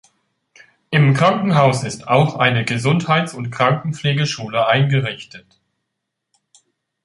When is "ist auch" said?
1.83-2.35